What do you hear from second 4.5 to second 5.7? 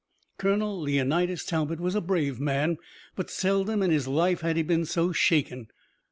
he been so shaken.